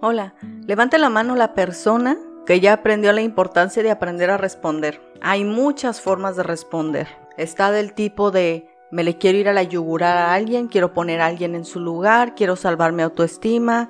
Hola, 0.00 0.34
levante 0.64 0.96
la 0.96 1.10
mano 1.10 1.34
la 1.34 1.54
persona 1.54 2.16
que 2.46 2.60
ya 2.60 2.72
aprendió 2.72 3.12
la 3.12 3.20
importancia 3.20 3.82
de 3.82 3.90
aprender 3.90 4.30
a 4.30 4.36
responder. 4.36 5.02
Hay 5.20 5.42
muchas 5.42 6.00
formas 6.00 6.36
de 6.36 6.44
responder. 6.44 7.08
Está 7.36 7.72
del 7.72 7.94
tipo 7.94 8.30
de 8.30 8.70
me 8.92 9.02
le 9.02 9.18
quiero 9.18 9.38
ir 9.38 9.48
a 9.48 9.52
la 9.52 9.64
yugurar 9.64 10.16
a 10.16 10.34
alguien, 10.34 10.68
quiero 10.68 10.94
poner 10.94 11.20
a 11.20 11.26
alguien 11.26 11.56
en 11.56 11.64
su 11.64 11.80
lugar, 11.80 12.36
quiero 12.36 12.54
salvar 12.54 12.92
mi 12.92 13.02
autoestima. 13.02 13.88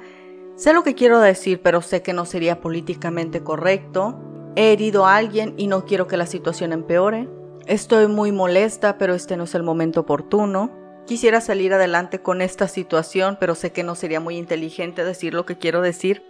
Sé 0.56 0.72
lo 0.72 0.82
que 0.82 0.94
quiero 0.94 1.20
decir, 1.20 1.60
pero 1.60 1.82
sé 1.82 2.00
que 2.00 2.14
no 2.14 2.24
sería 2.24 2.62
políticamente 2.62 3.42
correcto. 3.42 4.18
He 4.56 4.72
herido 4.72 5.04
a 5.04 5.16
alguien 5.16 5.52
y 5.58 5.66
no 5.66 5.84
quiero 5.84 6.06
que 6.06 6.16
la 6.16 6.24
situación 6.24 6.72
empeore. 6.72 7.28
Estoy 7.66 8.06
muy 8.08 8.32
molesta, 8.32 8.96
pero 8.96 9.12
este 9.12 9.36
no 9.36 9.44
es 9.44 9.54
el 9.54 9.62
momento 9.62 10.00
oportuno. 10.00 10.70
Quisiera 11.08 11.40
salir 11.40 11.72
adelante 11.72 12.20
con 12.20 12.42
esta 12.42 12.68
situación, 12.68 13.38
pero 13.40 13.54
sé 13.54 13.72
que 13.72 13.82
no 13.82 13.94
sería 13.94 14.20
muy 14.20 14.36
inteligente 14.36 15.04
decir 15.04 15.32
lo 15.32 15.46
que 15.46 15.56
quiero 15.56 15.80
decir. 15.80 16.22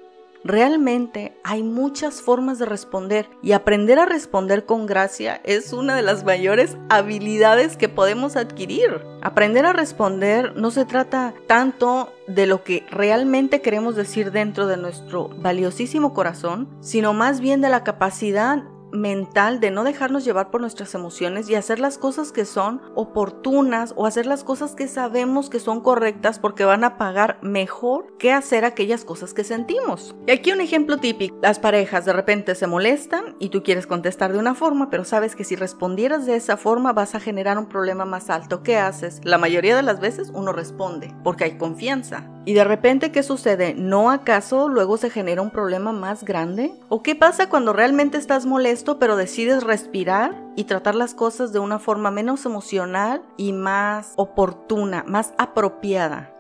Realmente 0.45 1.37
hay 1.43 1.65
muchas 1.65 2.23
formas 2.23 2.61
de 2.61 2.67
responder 2.67 3.29
y 3.43 3.53
aprender 3.53 3.99
a 3.99 4.07
responder 4.07 4.67
con 4.67 4.87
gracia 4.87 5.41
es 5.43 5.73
una 5.73 5.97
de 5.97 6.03
las 6.03 6.23
mayores 6.23 6.77
habilidades 6.91 7.77
que 7.77 7.89
podemos 7.89 8.37
adquirir. 8.37 9.03
Aprender 9.21 9.67
a 9.67 9.73
responder 9.73 10.55
no 10.55 10.71
se 10.71 10.85
trata 10.85 11.35
tanto 11.49 12.13
de 12.29 12.47
lo 12.47 12.63
que 12.63 12.87
realmente 12.89 13.61
queremos 13.61 13.97
decir 13.97 14.31
dentro 14.31 14.69
de 14.69 14.77
nuestro 14.77 15.29
valiosísimo 15.29 16.15
corazón, 16.15 16.69
sino 16.81 17.15
más 17.15 17.41
bien 17.41 17.61
de 17.61 17.69
la 17.69 17.83
capacidad 17.83 18.63
mental 18.93 19.61
de 19.61 19.71
no 19.71 19.85
dejarnos 19.85 20.25
llevar 20.25 20.51
por 20.51 20.61
nuestras 20.61 20.95
emociones 20.95 21.49
y 21.49 21.55
hacer 21.55 21.79
las 21.81 21.99
cosas 21.99 22.33
que 22.33 22.45
son 22.45 22.81
oportunas 22.95 23.95
o 23.97 24.07
hacer 24.07 24.27
las 24.27 24.45
cosas 24.45 24.75
que 24.75 24.89
sabemos 24.89 25.51
que 25.51 25.61
son 25.61 25.81
correctas 25.81 26.39
porque 26.39 26.65
van 26.65 26.85
a 26.85 26.99
pagar 26.99 27.39
mejor 27.43 28.17
que 28.19 28.33
hacer 28.33 28.65
aquellas 28.65 29.05
cosas 29.05 29.35
que 29.35 29.45
sentimos. 29.45 30.15
Y 30.27 30.33
aquí 30.33 30.53
un 30.53 30.61
ejemplo 30.61 30.99
típico, 30.99 31.37
las 31.43 31.59
parejas 31.59 32.05
de 32.05 32.13
repente 32.13 32.55
se 32.55 32.67
molestan 32.67 33.37
y 33.39 33.51
tú 33.51 33.63
quieres 33.63 33.87
contestar 33.87 34.33
de 34.33 34.39
una 34.39 34.55
forma, 34.55 34.91
pero 34.91 35.05
sabes 35.05 35.37
que 35.37 35.45
si 35.45 35.57
respondieras 35.57 36.27
de 36.27 36.37
esa 36.37 36.57
forma 36.57 36.93
vas 36.93 37.15
a 37.15 37.21
generar 37.21 37.59
un 37.59 37.67
problema 37.67 38.05
más 38.05 38.31
alto. 38.31 38.63
¿Qué 38.63 38.77
haces? 38.77 39.21
La 39.25 39.39
mayoría 39.39 39.77
de 39.77 39.83
las 39.83 40.01
veces 40.01 40.31
uno 40.35 40.53
responde 40.53 41.15
porque 41.23 41.45
hay 41.45 41.59
confianza. 41.59 42.29
Y 42.49 42.55
de 42.55 42.65
repente, 42.65 43.13
¿qué 43.13 43.23
sucede? 43.23 43.75
¿No 43.75 44.11
acaso 44.11 44.71
luego 44.71 44.97
se 44.97 45.11
genera 45.11 45.43
un 45.43 45.51
problema 45.51 45.93
más 45.93 46.25
grande? 46.25 46.73
¿O 46.89 47.03
qué 47.03 47.15
pasa 47.15 47.51
cuando 47.51 47.75
realmente 47.75 48.17
estás 48.17 48.47
molesto 48.47 48.99
pero 48.99 49.17
decides 49.17 49.63
respirar 49.63 50.35
y 50.57 50.65
tratar 50.65 50.95
las 50.95 51.13
cosas 51.13 51.53
de 51.53 51.59
una 51.59 51.79
forma 51.79 52.11
menos 52.11 52.47
emocional 52.47 53.21
y 53.37 53.53
más 53.53 54.15
oportuna, 54.17 55.05
más 55.07 55.35
apropiada? 55.37 56.35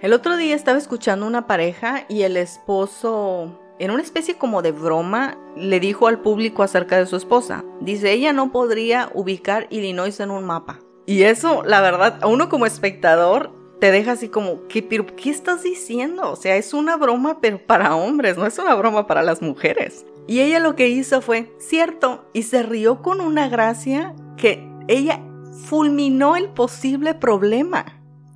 El 0.00 0.12
otro 0.12 0.36
día 0.36 0.56
estaba 0.56 0.76
escuchando 0.76 1.24
una 1.24 1.46
pareja 1.46 2.04
y 2.08 2.22
el 2.22 2.36
esposo 2.36 3.60
en 3.78 3.92
una 3.92 4.02
especie 4.02 4.36
como 4.38 4.60
de 4.60 4.72
broma, 4.72 5.38
le 5.56 5.78
dijo 5.78 6.08
al 6.08 6.20
público 6.20 6.64
acerca 6.64 6.98
de 6.98 7.06
su 7.06 7.14
esposa. 7.14 7.64
Dice, 7.80 8.10
ella 8.10 8.32
no 8.32 8.50
podría 8.50 9.08
ubicar 9.14 9.68
Illinois 9.70 10.18
en 10.18 10.32
un 10.32 10.44
mapa. 10.44 10.80
Y 11.06 11.22
eso, 11.22 11.62
la 11.64 11.80
verdad, 11.80 12.18
a 12.22 12.26
uno 12.26 12.48
como 12.48 12.66
espectador 12.66 13.57
te 13.80 13.90
deja 13.92 14.12
así 14.12 14.28
como, 14.28 14.66
¿qué, 14.68 14.86
¿qué 14.86 15.30
estás 15.30 15.62
diciendo? 15.62 16.30
O 16.30 16.36
sea, 16.36 16.56
es 16.56 16.74
una 16.74 16.96
broma, 16.96 17.40
pero 17.40 17.58
para 17.58 17.94
hombres, 17.94 18.36
no 18.36 18.46
es 18.46 18.58
una 18.58 18.74
broma 18.74 19.06
para 19.06 19.22
las 19.22 19.42
mujeres. 19.42 20.04
Y 20.26 20.40
ella 20.40 20.58
lo 20.58 20.76
que 20.76 20.88
hizo 20.88 21.20
fue, 21.20 21.54
cierto, 21.58 22.28
y 22.32 22.42
se 22.42 22.62
rió 22.62 23.02
con 23.02 23.20
una 23.20 23.48
gracia 23.48 24.14
que 24.36 24.68
ella 24.88 25.20
fulminó 25.64 26.36
el 26.36 26.50
posible 26.50 27.14
problema. 27.14 27.86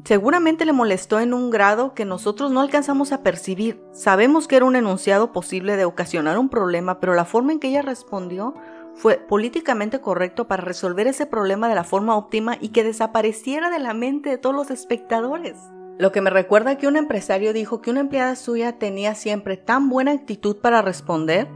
Seguramente 0.05 0.65
le 0.65 0.73
molestó 0.73 1.21
en 1.21 1.33
un 1.33 1.51
grado 1.51 1.95
que 1.95 2.05
nosotros 2.05 2.51
no 2.51 2.61
alcanzamos 2.61 3.13
a 3.13 3.23
percibir. 3.23 3.81
Sabemos 3.93 4.49
que 4.49 4.57
era 4.57 4.65
un 4.65 4.75
enunciado 4.75 5.33
posible 5.33 5.77
de 5.77 5.85
ocasionar 5.85 6.39
un 6.39 6.49
problema, 6.49 6.99
pero 6.99 7.15
la 7.15 7.25
forma 7.25 7.53
en 7.53 7.61
que 7.61 7.69
ella 7.69 7.83
respondió 7.83 8.55
fue 8.95 9.17
políticamente 9.17 10.01
correcto 10.01 10.47
para 10.47 10.63
resolver 10.63 11.07
ese 11.07 11.27
problema 11.27 11.69
de 11.69 11.75
la 11.75 11.85
forma 11.85 12.17
óptima 12.17 12.57
y 12.61 12.69
que 12.69 12.85
desapareciera 12.85 13.71
de 13.71 13.79
la 13.79 13.95
mente 13.95 14.31
de 14.31 14.39
todos 14.39 14.55
los 14.55 14.71
espectadores. 14.71 15.57
Lo 15.99 16.13
que 16.13 16.21
me 16.21 16.31
recuerda 16.31 16.79
que 16.79 16.89
un 16.89 16.97
empresario 16.97 17.53
dijo 17.53 17.81
que 17.81 17.91
una 17.91 18.01
empleada 18.01 18.35
suya 18.37 18.79
tenía 18.79 19.15
siempre 19.15 19.57
tan 19.57 19.89
buena 19.89 20.13
actitud 20.13 20.57
para 20.57 20.83
responder 20.83 21.49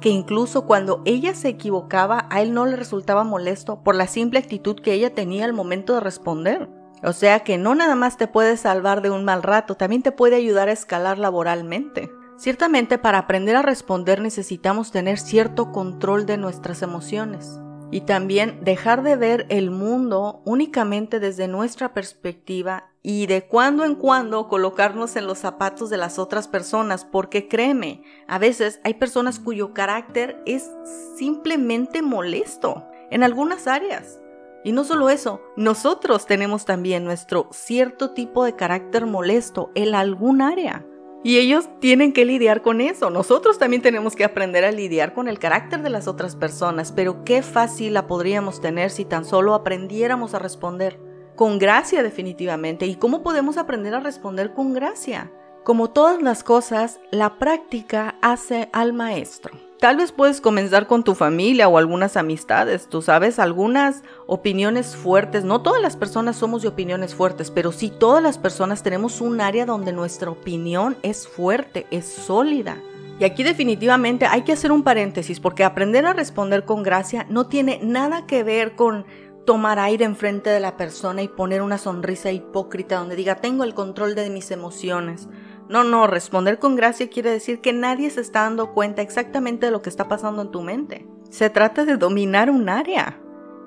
que 0.00 0.08
incluso 0.10 0.66
cuando 0.66 1.00
ella 1.04 1.34
se 1.34 1.48
equivocaba 1.48 2.26
a 2.30 2.42
él 2.42 2.52
no 2.52 2.66
le 2.66 2.76
resultaba 2.76 3.24
molesto 3.24 3.82
por 3.82 3.94
la 3.94 4.06
simple 4.06 4.38
actitud 4.38 4.76
que 4.76 4.92
ella 4.92 5.14
tenía 5.14 5.44
al 5.44 5.52
momento 5.52 5.94
de 5.94 6.00
responder. 6.00 6.68
O 7.02 7.12
sea 7.12 7.40
que 7.40 7.58
no 7.58 7.74
nada 7.74 7.94
más 7.94 8.16
te 8.16 8.28
puede 8.28 8.56
salvar 8.56 9.00
de 9.00 9.10
un 9.10 9.24
mal 9.24 9.42
rato, 9.42 9.76
también 9.76 10.02
te 10.02 10.12
puede 10.12 10.36
ayudar 10.36 10.68
a 10.68 10.72
escalar 10.72 11.18
laboralmente. 11.18 12.10
Ciertamente 12.36 12.98
para 12.98 13.18
aprender 13.18 13.56
a 13.56 13.62
responder 13.62 14.20
necesitamos 14.20 14.90
tener 14.90 15.18
cierto 15.18 15.70
control 15.70 16.26
de 16.26 16.36
nuestras 16.36 16.82
emociones 16.82 17.60
y 17.90 18.00
también 18.00 18.58
dejar 18.64 19.04
de 19.04 19.14
ver 19.14 19.46
el 19.50 19.70
mundo 19.70 20.42
únicamente 20.44 21.20
desde 21.20 21.46
nuestra 21.46 21.94
perspectiva 21.94 22.90
y 23.02 23.26
de 23.26 23.46
cuando 23.46 23.84
en 23.84 23.94
cuando 23.94 24.48
colocarnos 24.48 25.14
en 25.14 25.26
los 25.28 25.38
zapatos 25.38 25.90
de 25.90 25.96
las 25.96 26.18
otras 26.18 26.48
personas, 26.48 27.04
porque 27.04 27.46
créeme, 27.46 28.02
a 28.26 28.38
veces 28.38 28.80
hay 28.82 28.94
personas 28.94 29.38
cuyo 29.38 29.72
carácter 29.72 30.42
es 30.44 30.68
simplemente 31.16 32.02
molesto 32.02 32.88
en 33.10 33.22
algunas 33.22 33.68
áreas. 33.68 34.18
Y 34.64 34.72
no 34.72 34.82
solo 34.82 35.10
eso, 35.10 35.42
nosotros 35.56 36.26
tenemos 36.26 36.64
también 36.64 37.04
nuestro 37.04 37.48
cierto 37.52 38.12
tipo 38.12 38.44
de 38.44 38.56
carácter 38.56 39.06
molesto 39.06 39.70
en 39.74 39.94
algún 39.94 40.40
área. 40.40 40.84
Y 41.24 41.38
ellos 41.38 41.70
tienen 41.80 42.12
que 42.12 42.26
lidiar 42.26 42.60
con 42.60 42.82
eso. 42.82 43.08
Nosotros 43.08 43.58
también 43.58 43.80
tenemos 43.80 44.14
que 44.14 44.24
aprender 44.24 44.62
a 44.62 44.70
lidiar 44.70 45.14
con 45.14 45.26
el 45.26 45.38
carácter 45.38 45.82
de 45.82 45.88
las 45.88 46.06
otras 46.06 46.36
personas, 46.36 46.92
pero 46.92 47.24
qué 47.24 47.40
fácil 47.40 47.94
la 47.94 48.06
podríamos 48.06 48.60
tener 48.60 48.90
si 48.90 49.06
tan 49.06 49.24
solo 49.24 49.54
aprendiéramos 49.54 50.34
a 50.34 50.38
responder. 50.38 51.00
Con 51.34 51.58
gracia 51.58 52.02
definitivamente. 52.02 52.84
¿Y 52.84 52.96
cómo 52.96 53.22
podemos 53.22 53.56
aprender 53.56 53.94
a 53.94 54.00
responder 54.00 54.52
con 54.52 54.74
gracia? 54.74 55.32
Como 55.64 55.88
todas 55.88 56.20
las 56.20 56.44
cosas, 56.44 57.00
la 57.10 57.38
práctica 57.38 58.16
hace 58.20 58.68
al 58.74 58.92
maestro. 58.92 59.54
Tal 59.80 59.96
vez 59.96 60.12
puedes 60.12 60.42
comenzar 60.42 60.86
con 60.86 61.04
tu 61.04 61.14
familia 61.14 61.68
o 61.68 61.78
algunas 61.78 62.18
amistades, 62.18 62.86
tú 62.86 63.00
sabes, 63.00 63.38
algunas 63.38 64.02
opiniones 64.26 64.94
fuertes. 64.94 65.42
No 65.42 65.62
todas 65.62 65.80
las 65.80 65.96
personas 65.96 66.36
somos 66.36 66.60
de 66.60 66.68
opiniones 66.68 67.14
fuertes, 67.14 67.50
pero 67.50 67.72
sí 67.72 67.90
todas 67.90 68.22
las 68.22 68.36
personas 68.36 68.82
tenemos 68.82 69.22
un 69.22 69.40
área 69.40 69.64
donde 69.64 69.94
nuestra 69.94 70.30
opinión 70.30 70.98
es 71.02 71.26
fuerte, 71.26 71.86
es 71.90 72.04
sólida. 72.04 72.76
Y 73.18 73.24
aquí 73.24 73.42
definitivamente 73.42 74.26
hay 74.26 74.42
que 74.42 74.52
hacer 74.52 74.70
un 74.70 74.82
paréntesis 74.82 75.40
porque 75.40 75.64
aprender 75.64 76.04
a 76.04 76.12
responder 76.12 76.66
con 76.66 76.82
gracia 76.82 77.24
no 77.30 77.46
tiene 77.46 77.80
nada 77.82 78.26
que 78.26 78.42
ver 78.42 78.76
con 78.76 79.06
tomar 79.46 79.78
aire 79.78 80.04
enfrente 80.04 80.50
de 80.50 80.60
la 80.60 80.76
persona 80.76 81.22
y 81.22 81.28
poner 81.28 81.62
una 81.62 81.78
sonrisa 81.78 82.32
hipócrita 82.32 82.98
donde 82.98 83.16
diga 83.16 83.36
tengo 83.36 83.64
el 83.64 83.72
control 83.72 84.14
de 84.14 84.28
mis 84.28 84.50
emociones. 84.50 85.26
No, 85.68 85.82
no, 85.82 86.06
responder 86.06 86.58
con 86.58 86.76
gracia 86.76 87.08
quiere 87.08 87.30
decir 87.30 87.60
que 87.60 87.72
nadie 87.72 88.10
se 88.10 88.20
está 88.20 88.42
dando 88.42 88.72
cuenta 88.72 89.00
exactamente 89.00 89.66
de 89.66 89.72
lo 89.72 89.80
que 89.80 89.88
está 89.88 90.08
pasando 90.08 90.42
en 90.42 90.50
tu 90.50 90.60
mente. 90.60 91.06
Se 91.30 91.48
trata 91.48 91.84
de 91.84 91.96
dominar 91.96 92.50
un 92.50 92.68
área. 92.68 93.18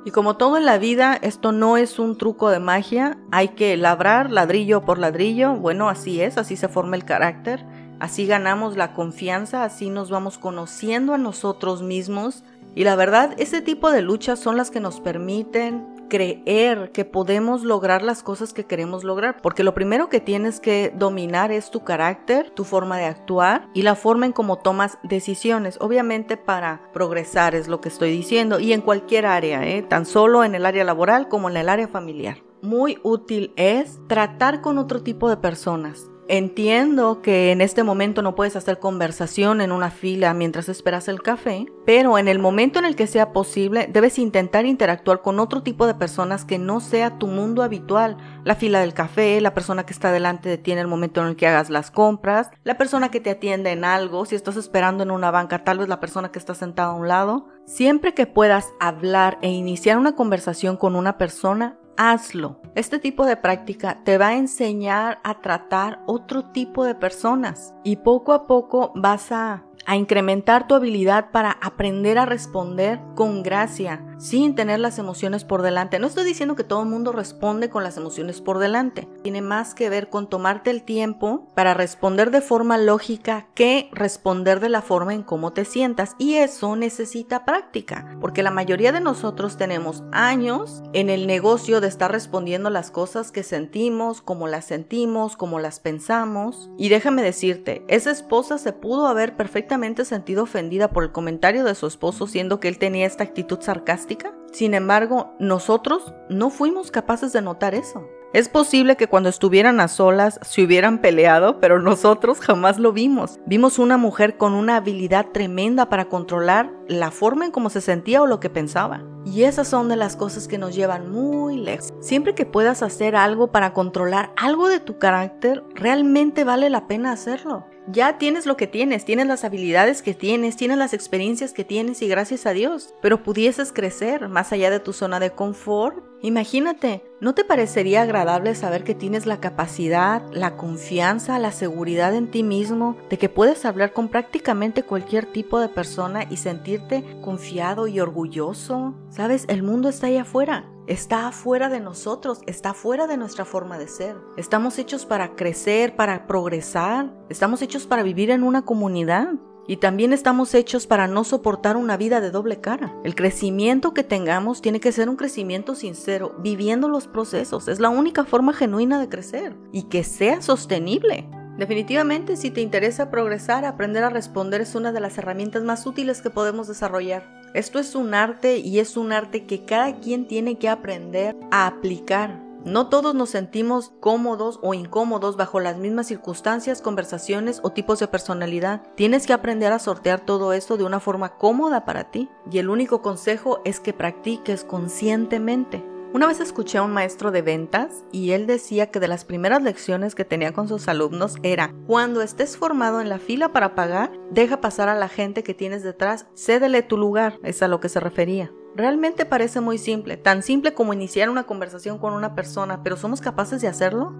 Y 0.06 0.12
como 0.12 0.38
todo 0.38 0.58
en 0.58 0.66
la 0.66 0.78
vida, 0.78 1.18
esto 1.22 1.52
no 1.52 1.76
es 1.76 2.00
un 2.00 2.18
truco 2.18 2.50
de 2.50 2.60
magia, 2.60 3.18
hay 3.32 3.50
que 3.50 3.76
labrar 3.76 4.32
ladrillo 4.32 4.86
por 4.86 5.00
ladrillo, 5.00 5.56
bueno, 5.56 5.90
así 5.90 6.22
es, 6.22 6.38
así 6.38 6.56
se 6.56 6.70
forma 6.70 6.96
el 6.96 7.04
carácter, 7.04 7.66
así 8.00 8.26
ganamos 8.26 8.78
la 8.78 8.94
confianza, 8.94 9.66
así 9.66 9.90
nos 9.90 10.10
vamos 10.10 10.38
conociendo 10.38 11.14
a 11.14 11.18
nosotros 11.18 11.82
mismos. 11.82 12.44
Y 12.74 12.84
la 12.84 12.96
verdad, 12.96 13.34
ese 13.38 13.62
tipo 13.62 13.92
de 13.92 14.02
luchas 14.02 14.40
son 14.40 14.56
las 14.56 14.72
que 14.72 14.80
nos 14.80 15.02
permiten 15.02 15.97
creer 16.08 16.92
que 16.92 17.06
podemos 17.06 17.64
lograr 17.64 18.02
las 18.02 18.24
cosas 18.24 18.54
que 18.54 18.66
queremos 18.66 19.04
lograr, 19.04 19.42
porque 19.42 19.64
lo 19.64 19.74
primero 19.74 20.10
que 20.10 20.20
tienes 20.20 20.60
que 20.60 20.94
dominar 20.96 21.52
es 21.52 21.72
tu 21.72 21.84
carácter, 21.84 22.50
tu 22.52 22.64
forma 22.64 22.98
de 22.98 23.06
actuar 23.06 23.70
y 23.74 23.82
la 23.82 23.96
forma 23.96 24.26
en 24.26 24.32
cómo 24.32 24.58
tomas 24.58 24.98
decisiones, 25.04 25.78
obviamente 25.80 26.38
para 26.38 26.82
progresar 26.94 27.56
es 27.56 27.68
lo 27.68 27.82
que 27.82 27.90
estoy 27.90 28.12
diciendo 28.12 28.60
y 28.60 28.74
en 28.74 28.82
cualquier 28.82 29.26
área, 29.26 29.66
¿eh? 29.68 29.82
tan 29.82 30.06
solo 30.06 30.44
en 30.44 30.56
el 30.56 30.66
área 30.66 30.84
laboral 30.84 31.28
como 31.28 31.50
en 31.50 31.58
el 31.58 31.70
área 31.70 31.88
familiar. 31.88 32.38
Muy 32.62 32.98
útil 33.04 33.54
es 33.56 34.00
tratar 34.08 34.62
con 34.62 34.78
otro 34.78 35.04
tipo 35.04 35.30
de 35.30 35.38
personas, 35.38 36.10
Entiendo 36.30 37.22
que 37.22 37.54
en 37.54 37.62
este 37.62 37.84
momento 37.84 38.22
no 38.22 38.36
puedes 38.36 38.58
hacer 38.58 38.80
conversación 38.80 39.62
en 39.62 39.72
una 39.72 39.92
fila 39.92 40.34
mientras 40.34 40.68
esperas 40.68 41.08
el 41.08 41.22
café, 41.22 41.68
pero 41.86 42.18
en 42.18 42.28
el 42.28 42.38
momento 42.38 42.80
en 42.80 42.86
el 42.86 42.98
que 42.98 43.08
sea 43.08 43.32
posible 43.32 43.88
debes 43.90 44.20
intentar 44.20 44.66
interactuar 44.66 45.22
con 45.22 45.40
otro 45.40 45.64
tipo 45.64 45.88
de 45.88 45.96
personas 45.96 46.44
que 46.44 46.60
no 46.60 46.82
sea 46.82 47.18
tu 47.18 47.28
mundo 47.28 47.64
habitual. 47.64 48.18
La 48.44 48.56
fila 48.56 48.82
del 48.82 48.94
café, 48.94 49.40
la 49.40 49.54
persona 49.54 49.86
que 49.86 49.94
está 49.94 50.12
delante 50.12 50.50
de 50.50 50.58
ti 50.58 50.74
en 50.74 50.80
el 50.80 50.88
momento 50.88 51.22
en 51.22 51.28
el 51.28 51.38
que 51.38 51.48
hagas 51.48 51.70
las 51.70 51.92
compras, 51.92 52.52
la 52.66 52.78
persona 52.78 53.10
que 53.10 53.22
te 53.22 53.30
atiende 53.30 53.72
en 53.72 53.86
algo, 53.86 54.26
si 54.26 54.36
estás 54.36 54.58
esperando 54.58 55.04
en 55.04 55.12
una 55.12 55.32
banca, 55.32 55.64
tal 55.64 55.80
vez 55.80 55.88
la 55.88 56.02
persona 56.02 56.30
que 56.34 56.40
está 56.40 56.54
sentada 56.56 56.90
a 56.90 56.96
un 56.96 57.08
lado. 57.08 57.48
Siempre 57.66 58.14
que 58.14 58.28
puedas 58.28 58.74
hablar 58.82 59.38
e 59.42 59.50
iniciar 59.50 59.98
una 59.98 60.16
conversación 60.16 60.76
con 60.76 60.98
una 60.98 61.18
persona, 61.18 61.80
hazlo. 61.98 62.62
Este 62.76 63.00
tipo 63.00 63.26
de 63.26 63.38
práctica 63.38 64.04
te 64.04 64.18
va 64.18 64.28
a 64.28 64.38
enseñar 64.38 65.20
a 65.24 65.42
tratar 65.42 66.02
otro 66.06 66.52
tipo 66.52 66.86
de 66.86 66.96
personas 66.96 67.74
y 67.84 67.98
poco 67.98 68.34
a 68.34 68.48
poco 68.48 68.94
vas 68.96 69.32
a 69.32 69.66
a 69.88 69.96
incrementar 69.96 70.68
tu 70.68 70.76
habilidad 70.76 71.32
para 71.32 71.52
aprender 71.52 72.20
a 72.20 72.26
responder 72.26 73.00
con 73.16 73.42
gracia, 73.42 74.04
sin 74.18 74.54
tener 74.54 74.80
las 74.80 75.00
emociones 75.00 75.46
por 75.46 75.62
delante. 75.62 75.98
No 75.98 76.08
estoy 76.08 76.26
diciendo 76.26 76.56
que 76.56 76.66
todo 76.66 76.82
el 76.82 76.90
mundo 76.90 77.14
responde 77.14 77.70
con 77.70 77.86
las 77.86 77.96
emociones 77.96 78.42
por 78.42 78.60
delante. 78.60 79.08
Tiene 79.24 79.42
más 79.42 79.74
que 79.74 79.90
ver 79.90 80.10
con 80.10 80.28
tomarte 80.28 80.72
el 80.72 80.84
tiempo 80.84 81.48
para 81.56 81.74
responder 81.74 82.32
de 82.32 82.42
forma 82.42 82.78
lógica 82.78 83.48
que 83.56 83.90
responder 83.94 84.60
de 84.60 84.68
la 84.68 84.82
forma 84.82 85.14
en 85.14 85.24
cómo 85.24 85.54
te 85.54 85.64
sientas. 85.64 86.16
Y 86.20 86.34
eso 86.34 86.76
necesita 86.76 87.46
práctica, 87.46 88.18
porque 88.20 88.44
la 88.44 88.52
mayoría 88.52 88.92
de 88.92 89.00
nosotros 89.00 89.56
tenemos 89.56 90.04
años 90.12 90.84
en 90.92 91.10
el 91.10 91.28
negocio 91.28 91.80
de 91.80 91.88
estar 91.88 92.12
respondiendo 92.12 92.70
las 92.70 92.92
cosas 92.92 93.32
que 93.32 93.44
sentimos, 93.44 94.22
como 94.22 94.48
las 94.48 94.66
sentimos, 94.66 95.38
como 95.38 95.60
las 95.60 95.80
pensamos. 95.80 96.70
Y 96.78 96.90
déjame 96.90 97.24
decirte, 97.24 97.86
esa 97.88 98.12
esposa 98.12 98.58
se 98.58 98.74
pudo 98.74 99.08
haber 99.08 99.38
perfectamente 99.38 99.77
sentido 100.06 100.44
ofendida 100.44 100.90
por 100.90 101.04
el 101.04 101.12
comentario 101.12 101.64
de 101.64 101.76
su 101.76 101.88
esposo 101.88 102.28
siendo 102.28 102.60
que 102.60 102.68
él 102.68 102.78
tenía 102.78 103.06
esta 103.06 103.24
actitud 103.24 103.60
sarcástica? 103.62 104.34
Sin 104.52 104.74
embargo, 104.74 105.36
nosotros 105.40 106.14
no 106.30 106.50
fuimos 106.50 106.92
capaces 106.92 107.34
de 107.34 107.42
notar 107.42 107.76
eso. 107.76 108.08
Es 108.34 108.50
posible 108.50 108.98
que 108.98 109.08
cuando 109.08 109.30
estuvieran 109.30 109.80
a 109.80 109.88
solas 109.88 110.40
se 110.44 110.62
hubieran 110.62 111.00
peleado, 111.00 111.60
pero 111.62 111.82
nosotros 111.82 112.40
jamás 112.40 112.78
lo 112.78 112.92
vimos. 112.92 113.40
Vimos 113.46 113.80
una 113.80 113.98
mujer 113.98 114.38
con 114.38 114.54
una 114.54 114.76
habilidad 114.76 115.28
tremenda 115.32 115.88
para 115.88 116.10
controlar 116.10 116.72
la 116.88 117.12
forma 117.12 117.46
en 117.46 117.52
cómo 117.52 117.70
se 117.70 117.80
sentía 117.80 118.22
o 118.22 118.28
lo 118.28 118.42
que 118.42 118.50
pensaba. 118.50 119.04
Y 119.26 119.44
esas 119.44 119.70
son 119.70 119.88
de 119.88 119.96
las 119.96 120.18
cosas 120.18 120.48
que 120.48 120.58
nos 120.58 120.76
llevan 120.76 121.10
muy 121.10 121.58
lejos. 121.58 121.94
Siempre 122.02 122.36
que 122.36 122.46
puedas 122.46 122.84
hacer 122.84 123.16
algo 123.16 123.52
para 123.52 123.74
controlar 123.74 124.34
algo 124.36 124.68
de 124.68 124.82
tu 124.82 125.00
carácter, 125.00 125.64
realmente 125.74 126.44
vale 126.44 126.70
la 126.70 126.88
pena 126.88 127.14
hacerlo 127.14 127.66
ya 127.90 128.18
tienes 128.18 128.46
lo 128.46 128.58
que 128.58 128.68
tienes, 128.68 129.06
tienes 129.06 129.28
las 129.28 129.46
habilidades 129.46 130.02
que 130.02 130.14
tienes, 130.14 130.58
tienes 130.58 130.78
las 130.78 130.94
experiencias 130.94 131.54
que 131.54 131.64
tienes 131.64 132.02
y 132.02 132.08
gracias 132.08 132.46
a 132.46 132.52
Dios, 132.52 132.94
pero 133.02 133.24
pudieses 133.24 133.72
crecer 133.72 134.28
más 134.28 134.52
allá 134.52 134.70
de 134.70 134.82
tu 134.82 134.92
zona 134.92 135.20
de 135.20 135.32
confort. 135.32 136.04
Imagínate, 136.22 137.04
¿no 137.22 137.36
te 137.36 137.44
parecería 137.44 138.02
agradable 138.02 138.56
saber 138.56 138.84
que 138.84 138.96
tienes 138.96 139.26
la 139.26 139.40
capacidad, 139.40 140.24
la 140.32 140.58
confianza, 140.58 141.38
la 141.38 141.52
seguridad 141.52 142.16
en 142.16 142.32
ti 142.32 142.42
mismo, 142.42 142.98
de 143.10 143.18
que 143.18 143.30
puedes 143.30 143.66
hablar 143.66 143.94
con 143.94 144.10
prácticamente 144.10 144.84
cualquier 144.84 145.26
tipo 145.26 145.60
de 145.60 145.70
persona 145.70 146.26
y 146.30 146.38
sentirte 146.38 147.04
confiado 147.22 147.88
y 147.88 148.00
orgulloso? 148.00 148.96
Sabes, 149.10 149.46
el 149.48 149.62
mundo 149.62 149.90
está 149.90 150.08
allá 150.08 150.24
afuera 150.24 150.66
está 150.88 151.28
afuera 151.28 151.70
de 151.70 151.82
nosotros, 151.82 152.40
está 152.48 152.74
fuera 152.74 153.08
de 153.08 153.18
nuestra 153.18 153.46
forma 153.46 153.78
de 153.78 153.88
ser. 153.88 154.16
Estamos 154.38 154.80
hechos 154.80 155.06
para 155.06 155.36
crecer, 155.36 155.96
para 155.96 156.28
progresar, 156.28 157.14
estamos 157.30 157.62
hechos 157.62 157.86
para 157.86 158.04
vivir 158.04 158.32
en 158.32 158.44
una 158.44 158.64
comunidad. 158.64 159.34
Y 159.68 159.78
también 159.78 160.14
estamos 160.14 160.54
hechos 160.54 160.88
para 160.88 161.08
no 161.08 161.26
soportar 161.26 161.76
una 161.76 161.98
vida 161.98 162.22
de 162.22 162.32
doble 162.32 162.62
cara. 162.62 162.96
El 163.04 163.16
crecimiento 163.16 163.94
que 163.94 164.04
tengamos 164.04 164.62
tiene 164.62 164.80
que 164.80 164.94
ser 164.94 165.10
un 165.10 165.18
crecimiento 165.18 165.76
sincero, 165.76 166.36
viviendo 166.40 166.88
los 166.88 167.08
procesos. 167.08 167.68
Es 167.68 167.80
la 167.80 167.90
única 167.90 168.24
forma 168.24 168.54
genuina 168.54 169.00
de 169.00 169.10
crecer 169.10 169.56
y 169.74 169.84
que 169.84 170.06
sea 170.06 170.42
sostenible. 170.42 171.30
Definitivamente, 171.58 172.38
si 172.38 172.52
te 172.52 172.62
interesa 172.62 173.10
progresar, 173.10 173.66
aprender 173.66 174.04
a 174.04 174.10
responder 174.10 174.62
es 174.62 174.76
una 174.76 174.92
de 174.92 175.02
las 175.02 175.18
herramientas 175.18 175.64
más 175.64 175.86
útiles 175.86 176.22
que 176.22 176.30
podemos 176.30 176.68
desarrollar. 176.68 177.38
Esto 177.54 177.80
es 177.80 177.96
un 177.96 178.14
arte 178.14 178.60
y 178.60 178.80
es 178.80 178.96
un 178.96 179.12
arte 179.12 179.46
que 179.46 179.66
cada 179.66 180.00
quien 180.00 180.28
tiene 180.28 180.60
que 180.60 180.70
aprender 180.70 181.36
a 181.52 181.68
aplicar. 181.68 182.47
No 182.66 182.90
todos 182.90 183.16
nos 183.16 183.30
sentimos 183.30 183.94
cómodos 184.00 184.60
o 184.62 184.74
incómodos 184.74 185.38
bajo 185.38 185.60
las 185.60 185.78
mismas 185.78 186.08
circunstancias, 186.08 186.82
conversaciones 186.82 187.60
o 187.64 187.72
tipos 187.72 188.00
de 188.00 188.08
personalidad. 188.08 188.82
Tienes 188.96 189.26
que 189.26 189.34
aprender 189.34 189.72
a 189.72 189.80
sortear 189.80 190.22
todo 190.22 190.54
esto 190.54 190.78
de 190.78 190.84
una 190.84 191.00
forma 191.00 191.38
cómoda 191.38 191.86
para 191.86 192.12
ti. 192.12 192.30
Y 192.52 192.58
el 192.60 192.70
único 192.70 193.02
consejo 193.02 193.62
es 193.64 193.80
que 193.80 193.94
practiques 193.94 194.64
conscientemente. 194.64 195.84
Una 196.14 196.26
vez 196.26 196.40
escuché 196.40 196.78
a 196.78 196.84
un 196.84 196.94
maestro 196.94 197.32
de 197.32 197.42
ventas 197.42 198.06
y 198.14 198.32
él 198.32 198.48
decía 198.48 198.90
que 198.90 199.00
de 199.00 199.10
las 199.10 199.26
primeras 199.26 199.62
lecciones 199.62 200.16
que 200.16 200.24
tenía 200.24 200.54
con 200.54 200.70
sus 200.70 200.88
alumnos 200.88 201.36
era, 201.44 201.76
cuando 201.86 202.22
estés 202.22 202.56
formado 202.56 203.02
en 203.02 203.10
la 203.10 203.20
fila 203.20 203.52
para 203.52 203.76
pagar, 203.76 204.12
deja 204.32 204.62
pasar 204.62 204.88
a 204.88 204.96
la 204.96 205.10
gente 205.10 205.44
que 205.44 205.54
tienes 205.54 205.84
detrás, 205.84 206.26
cédele 206.34 206.82
tu 206.82 206.98
lugar, 206.98 207.40
es 207.44 207.62
a 207.62 207.68
lo 207.68 207.82
que 207.82 207.90
se 207.90 208.00
refería. 208.00 208.52
Realmente 208.78 209.26
parece 209.26 209.60
muy 209.60 209.80
simple, 209.80 210.18
tan 210.18 210.44
simple 210.44 210.76
como 210.76 210.94
iniciar 210.94 211.32
una 211.32 211.46
conversación 211.46 211.98
con 211.98 212.14
una 212.14 212.36
persona, 212.36 212.84
pero 212.84 212.96
¿somos 212.96 213.22
capaces 213.22 213.60
de 213.60 213.68
hacerlo? 213.68 214.14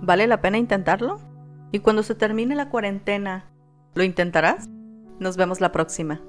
¿Vale 0.00 0.28
la 0.28 0.40
pena 0.40 0.58
intentarlo? 0.58 1.18
Y 1.72 1.80
cuando 1.80 2.04
se 2.04 2.14
termine 2.14 2.54
la 2.54 2.68
cuarentena, 2.68 3.50
¿lo 3.94 4.04
intentarás? 4.04 4.68
Nos 5.18 5.36
vemos 5.36 5.60
la 5.60 5.72
próxima. 5.72 6.20